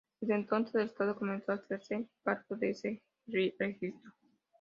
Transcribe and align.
Desde 0.19 0.33
entonces, 0.33 0.73
el 0.73 0.81
Estado 0.87 1.15
comenzó 1.15 1.51
a 1.51 1.55
hacerse 1.57 2.07
cargo 2.23 2.55
de 2.55 2.71
este 2.71 3.03
registro. 3.27 4.11